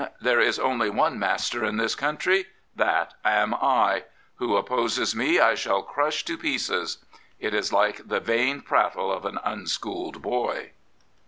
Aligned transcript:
There 0.19 0.39
is 0.39 0.57
only 0.57 0.89
one 0.89 1.19
master 1.19 1.63
in 1.63 1.77
this 1.77 1.93
country. 1.93 2.47
That 2.75 3.13
am 3.23 3.53
I. 3.53 4.05
Who 4.37 4.57
opposes 4.57 5.15
me 5.15 5.39
I 5.39 5.53
shall 5.53 5.83
crush 5.83 6.25
to 6.25 6.39
pieces.", 6.39 7.05
It 7.39 7.53
is 7.53 7.71
like 7.71 8.07
the 8.07 8.19
vain 8.19 8.61
prattle 8.61 9.11
of 9.11 9.25
an 9.25 9.37
unschooled 9.45 10.23
boy. 10.23 10.71